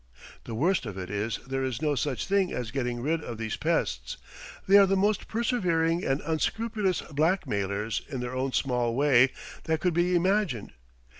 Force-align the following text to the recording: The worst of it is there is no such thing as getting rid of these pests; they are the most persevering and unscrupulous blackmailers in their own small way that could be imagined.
The 0.45 0.55
worst 0.55 0.87
of 0.87 0.97
it 0.97 1.11
is 1.11 1.37
there 1.45 1.63
is 1.63 1.79
no 1.79 1.93
such 1.93 2.25
thing 2.25 2.51
as 2.51 2.71
getting 2.71 3.03
rid 3.03 3.23
of 3.23 3.37
these 3.37 3.55
pests; 3.55 4.17
they 4.67 4.79
are 4.79 4.87
the 4.87 4.95
most 4.97 5.27
persevering 5.27 6.03
and 6.03 6.21
unscrupulous 6.21 7.01
blackmailers 7.11 8.01
in 8.09 8.19
their 8.19 8.33
own 8.35 8.51
small 8.51 8.95
way 8.95 9.31
that 9.65 9.79
could 9.79 9.93
be 9.93 10.15
imagined. 10.15 10.71